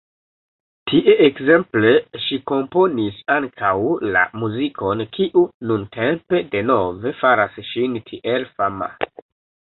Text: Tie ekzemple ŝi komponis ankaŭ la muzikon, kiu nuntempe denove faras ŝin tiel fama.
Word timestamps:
Tie 0.91 1.11
ekzemple 1.23 1.89
ŝi 2.21 2.37
komponis 2.51 3.19
ankaŭ 3.33 3.73
la 4.15 4.23
muzikon, 4.43 5.03
kiu 5.17 5.43
nuntempe 5.73 6.41
denove 6.55 7.13
faras 7.19 7.61
ŝin 7.73 7.99
tiel 8.09 8.49
fama. 8.57 8.89